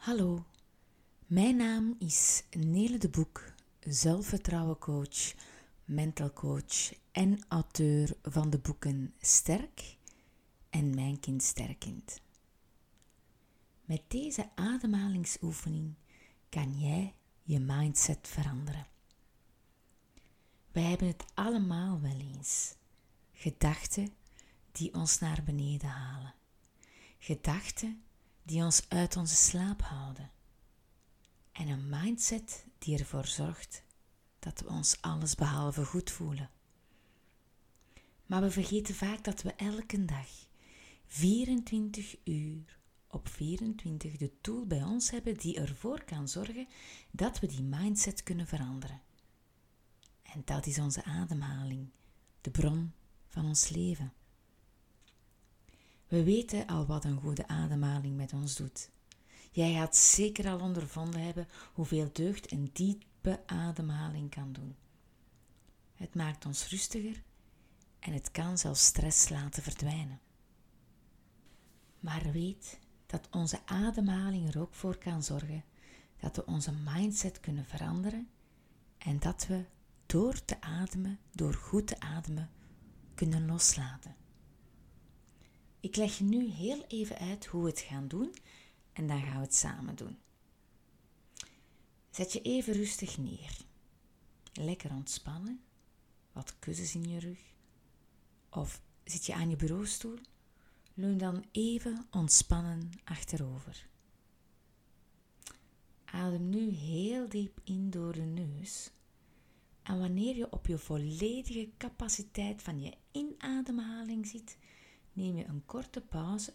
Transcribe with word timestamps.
Hallo, 0.00 0.46
mijn 1.26 1.56
naam 1.56 1.96
is 1.98 2.42
Nele 2.50 2.98
de 2.98 3.08
Boek, 3.08 3.52
zelfvertrouwencoach, 3.80 5.34
mental 5.84 6.32
coach 6.32 6.92
en 7.12 7.44
auteur 7.48 8.16
van 8.22 8.50
de 8.50 8.58
boeken 8.58 9.14
Sterk 9.18 9.96
en 10.70 10.94
Mijn 10.94 11.20
kind 11.20 11.42
sterkend. 11.42 12.20
Met 13.84 14.02
deze 14.08 14.50
ademhalingsoefening 14.54 15.94
kan 16.48 16.80
jij 16.80 17.14
je 17.42 17.58
mindset 17.58 18.28
veranderen. 18.28 18.86
Wij 20.72 20.82
hebben 20.82 21.06
het 21.06 21.24
allemaal 21.34 22.00
wel 22.00 22.20
eens. 22.34 22.74
Gedachten 23.32 24.12
die 24.72 24.94
ons 24.94 25.18
naar 25.18 25.42
beneden 25.44 25.88
halen. 25.88 26.34
Gedachten 27.18 28.02
die 28.50 28.62
ons 28.62 28.88
uit 28.88 29.16
onze 29.16 29.34
slaap 29.34 29.82
houden. 29.82 30.30
En 31.52 31.68
een 31.68 31.88
mindset 31.88 32.66
die 32.78 32.98
ervoor 32.98 33.26
zorgt 33.26 33.82
dat 34.38 34.60
we 34.60 34.68
ons 34.68 35.00
alles 35.00 35.34
behalve 35.34 35.84
goed 35.84 36.10
voelen. 36.10 36.50
Maar 38.26 38.40
we 38.42 38.50
vergeten 38.50 38.94
vaak 38.94 39.24
dat 39.24 39.42
we 39.42 39.54
elke 39.54 40.04
dag 40.04 40.28
24 41.06 42.16
uur 42.24 42.78
op 43.08 43.28
24 43.28 44.16
de 44.16 44.40
tool 44.40 44.66
bij 44.66 44.82
ons 44.82 45.10
hebben 45.10 45.36
die 45.36 45.56
ervoor 45.56 46.04
kan 46.04 46.28
zorgen 46.28 46.68
dat 47.10 47.40
we 47.40 47.46
die 47.46 47.62
mindset 47.62 48.22
kunnen 48.22 48.46
veranderen. 48.46 49.00
En 50.22 50.42
dat 50.44 50.66
is 50.66 50.78
onze 50.78 51.04
ademhaling, 51.04 51.90
de 52.40 52.50
bron 52.50 52.92
van 53.26 53.44
ons 53.44 53.68
leven. 53.68 54.12
We 56.10 56.24
weten 56.24 56.66
al 56.66 56.86
wat 56.86 57.04
een 57.04 57.20
goede 57.20 57.46
ademhaling 57.48 58.16
met 58.16 58.32
ons 58.32 58.56
doet. 58.56 58.90
Jij 59.50 59.72
gaat 59.72 59.96
zeker 59.96 60.48
al 60.48 60.60
ondervonden 60.60 61.22
hebben 61.22 61.48
hoeveel 61.72 62.10
deugd 62.12 62.52
een 62.52 62.70
diepe 62.72 63.40
ademhaling 63.46 64.30
kan 64.30 64.52
doen. 64.52 64.76
Het 65.94 66.14
maakt 66.14 66.46
ons 66.46 66.68
rustiger 66.68 67.22
en 67.98 68.12
het 68.12 68.30
kan 68.30 68.58
zelfs 68.58 68.84
stress 68.84 69.28
laten 69.28 69.62
verdwijnen. 69.62 70.20
Maar 72.00 72.32
weet 72.32 72.78
dat 73.06 73.28
onze 73.30 73.66
ademhaling 73.66 74.48
er 74.48 74.60
ook 74.60 74.74
voor 74.74 74.98
kan 74.98 75.22
zorgen 75.22 75.64
dat 76.16 76.36
we 76.36 76.46
onze 76.46 76.72
mindset 76.72 77.40
kunnen 77.40 77.64
veranderen 77.64 78.28
en 78.98 79.18
dat 79.18 79.46
we 79.46 79.64
door 80.06 80.44
te 80.44 80.60
ademen, 80.60 81.18
door 81.32 81.54
goed 81.54 81.86
te 81.86 82.00
ademen, 82.00 82.50
kunnen 83.14 83.46
loslaten. 83.46 84.16
Ik 85.90 85.96
leg 85.96 86.18
je 86.18 86.24
nu 86.24 86.46
heel 86.48 86.84
even 86.88 87.18
uit 87.18 87.46
hoe 87.46 87.62
we 87.62 87.68
het 87.68 87.80
gaan 87.80 88.08
doen 88.08 88.34
en 88.92 89.06
dan 89.06 89.22
gaan 89.22 89.36
we 89.36 89.40
het 89.40 89.54
samen 89.54 89.96
doen. 89.96 90.18
Zet 92.10 92.32
je 92.32 92.42
even 92.42 92.72
rustig 92.72 93.18
neer. 93.18 93.56
Lekker 94.52 94.90
ontspannen. 94.90 95.60
Wat 96.32 96.58
kussens 96.58 96.94
in 96.94 97.08
je 97.08 97.18
rug. 97.18 97.38
Of 98.50 98.82
zit 99.04 99.26
je 99.26 99.34
aan 99.34 99.50
je 99.50 99.56
bureaustoel? 99.56 100.18
Leun 100.94 101.18
dan 101.18 101.44
even 101.52 102.06
ontspannen 102.10 102.90
achterover. 103.04 103.88
Adem 106.04 106.48
nu 106.48 106.70
heel 106.70 107.28
diep 107.28 107.60
in 107.64 107.90
door 107.90 108.12
de 108.12 108.20
neus. 108.20 108.90
En 109.82 109.98
wanneer 109.98 110.36
je 110.36 110.52
op 110.52 110.66
je 110.66 110.78
volledige 110.78 111.68
capaciteit 111.78 112.62
van 112.62 112.80
je 112.80 112.96
inademhaling 113.12 114.26
zit, 114.26 114.56
neem 115.12 115.36
je 115.36 115.44
een 115.44 115.66
korte 115.66 116.00
pauze 116.00 116.52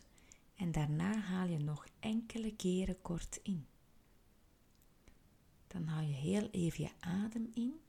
en 0.55 0.71
daarna 0.71 1.17
haal 1.17 1.47
je 1.47 1.57
nog 1.57 1.87
enkele 1.99 2.55
keren 2.55 3.01
kort 3.01 3.39
in. 3.43 3.67
Dan 5.67 5.87
hou 5.87 6.05
je 6.07 6.13
heel 6.13 6.49
even 6.49 6.83
je 6.83 6.91
adem 6.99 7.49
in 7.53 7.79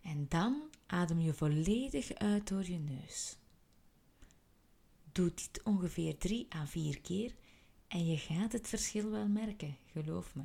en 0.00 0.26
dan 0.28 0.62
adem 0.86 1.20
je 1.20 1.34
volledig 1.34 2.12
uit 2.12 2.48
door 2.48 2.70
je 2.70 2.78
neus. 2.78 3.36
Doe 5.12 5.34
dit 5.34 5.62
ongeveer 5.62 6.18
3 6.18 6.54
à 6.54 6.66
4 6.66 7.00
keer 7.00 7.34
en 7.88 8.06
je 8.06 8.16
gaat 8.16 8.52
het 8.52 8.68
verschil 8.68 9.10
wel 9.10 9.28
merken, 9.28 9.76
geloof 9.92 10.34
me. 10.34 10.44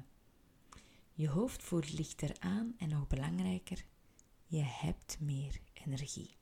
Je 1.14 1.30
hoofd 1.30 1.64
voelt 1.64 1.94
lichter 1.94 2.35
aan 2.40 2.75
en 2.78 2.90
nog 2.90 3.08
belangrijker, 3.08 3.85
je 4.46 4.62
hebt 4.62 5.18
meer 5.19 5.59
energie. 5.74 6.35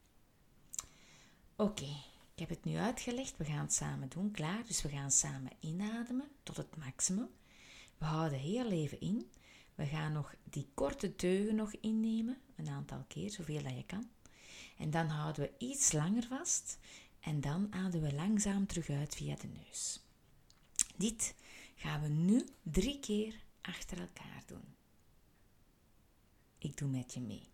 Oké, 1.55 1.95
ik 2.33 2.39
heb 2.39 2.49
het 2.49 2.63
nu 2.63 2.77
uitgelegd. 2.77 3.37
We 3.37 3.45
gaan 3.45 3.63
het 3.63 3.73
samen 3.73 4.09
doen. 4.09 4.31
Klaar? 4.31 4.63
Dus 4.67 4.81
we 4.81 4.89
gaan 4.89 5.11
samen 5.11 5.51
inademen 5.59 6.27
tot 6.43 6.57
het 6.57 6.77
maximum. 6.77 7.29
We 7.97 8.05
houden 8.05 8.39
heel 8.39 8.71
even 8.71 8.99
in. 8.99 9.31
We 9.75 9.85
gaan 9.85 10.11
nog 10.11 10.35
die 10.43 10.67
korte 10.73 11.15
teugen 11.15 11.55
nog 11.55 11.73
innemen. 11.73 12.37
Een 12.55 12.69
aantal 12.69 13.05
keer, 13.07 13.31
zoveel 13.31 13.63
dat 13.63 13.75
je 13.75 13.85
kan. 13.85 14.09
En 14.77 14.89
dan 14.89 15.07
houden 15.07 15.43
we 15.43 15.65
iets 15.65 15.91
langer 15.91 16.23
vast. 16.23 16.79
En 17.19 17.41
dan 17.41 17.67
ademen 17.73 18.09
we 18.09 18.15
langzaam 18.15 18.67
terug 18.67 18.89
uit 18.89 19.15
via 19.15 19.35
de 19.35 19.47
neus. 19.47 19.99
Dit 20.95 21.35
gaan 21.75 22.01
we 22.01 22.07
nu 22.07 22.45
drie 22.61 22.99
keer 22.99 23.43
achter 23.61 23.99
elkaar 23.99 24.43
doen. 24.45 24.75
Ik 26.57 26.77
doe 26.77 26.89
met 26.89 27.13
je 27.13 27.19
mee. 27.19 27.52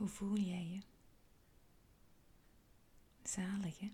Hoe 0.00 0.08
voel 0.08 0.36
jij 0.36 0.66
je? 0.66 0.80
Zalig, 3.22 3.78
hè? 3.78 3.92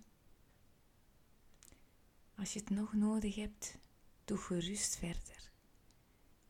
Als 2.34 2.52
je 2.52 2.58
het 2.58 2.70
nog 2.70 2.92
nodig 2.92 3.34
hebt, 3.34 3.78
doe 4.24 4.38
gerust 4.38 4.96
verder. 4.96 5.50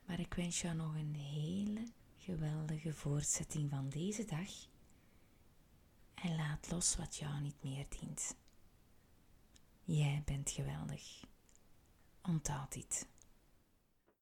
Maar 0.05 0.21
ik 0.21 0.35
wens 0.35 0.61
jou 0.61 0.77
nog 0.77 0.95
een 0.95 1.15
hele 1.15 1.87
geweldige 2.19 2.95
voortzetting 2.95 3.71
van 3.71 3.89
deze 3.89 4.25
dag. 4.25 4.51
En 6.15 6.37
laat 6.37 6.71
los 6.71 6.97
wat 6.97 7.17
jou 7.17 7.41
niet 7.41 7.63
meer 7.63 7.87
dient. 8.01 8.37
Jij 9.85 10.23
bent 10.25 10.51
geweldig. 10.51 11.25
Onthoud 12.23 12.73
dit. 12.73 13.07